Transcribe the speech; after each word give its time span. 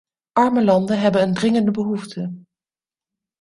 Arme 0.33 0.63
landen 0.63 0.99
hebben 0.99 1.21
een 1.21 1.33
dringende 1.33 1.71
behoefte. 1.71 2.33